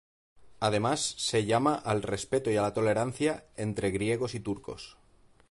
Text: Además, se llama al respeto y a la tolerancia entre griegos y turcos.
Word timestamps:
Además, 0.61 1.13
se 1.19 1.45
llama 1.45 1.75
al 1.75 2.01
respeto 2.01 2.49
y 2.49 2.55
a 2.57 2.63
la 2.63 2.73
tolerancia 2.73 3.45
entre 3.55 3.91
griegos 3.91 4.33
y 4.33 4.39
turcos. 4.39 4.97